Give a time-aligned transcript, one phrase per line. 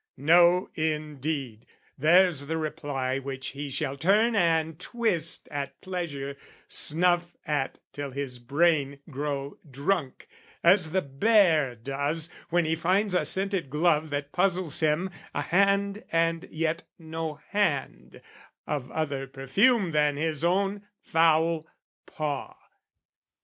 [0.17, 1.67] No, indeed!
[1.95, 8.39] "There's the reply which he shall turn and twist "At pleasure, snuff at till his
[8.39, 10.27] brain grow drunk,
[10.63, 16.03] "As the bear does when he finds a scented glove "That puzzles him, a hand
[16.11, 18.21] and yet no hand,
[18.65, 21.67] "Of other perfume than his own foul
[22.07, 22.55] paw!